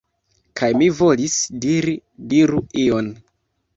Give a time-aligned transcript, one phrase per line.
[0.61, 1.35] Kaj mi volis
[1.67, 1.95] diri:
[2.33, 3.13] "Diru ion!"